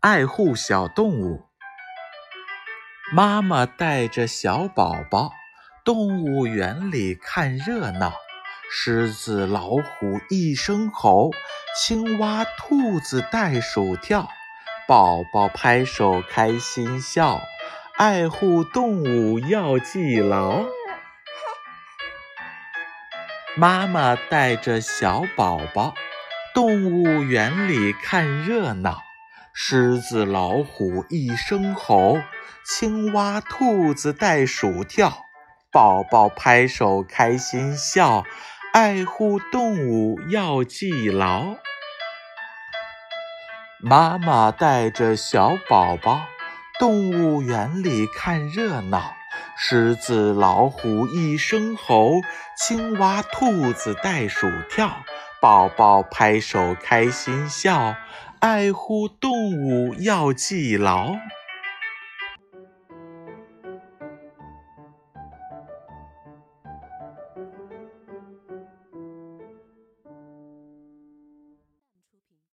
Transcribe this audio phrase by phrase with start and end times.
[0.00, 1.48] 爱护小动物。
[3.12, 5.32] 妈妈带着小宝宝，
[5.84, 8.12] 动物园里看热闹。
[8.70, 11.32] 狮子、老虎一声吼，
[11.76, 14.28] 青蛙、兔子、袋鼠跳，
[14.86, 17.40] 宝宝拍手开心笑。
[17.96, 20.64] 爱护动物要记牢。
[23.56, 25.92] 妈妈带着小宝宝，
[26.54, 29.02] 动物园里看热闹。
[29.60, 32.20] 狮子、老虎一声吼，
[32.64, 35.24] 青蛙、兔子、袋鼠跳，
[35.72, 38.22] 宝宝拍手开心笑。
[38.72, 41.56] 爱护动物要记牢。
[43.82, 46.20] 妈妈带着小宝宝，
[46.78, 49.12] 动物园里看热闹。
[49.56, 52.20] 狮子、老虎一声吼，
[52.56, 55.02] 青蛙、兔子、袋鼠跳，
[55.40, 57.96] 宝宝拍手开心笑。
[58.40, 61.16] 爱护动物要记牢。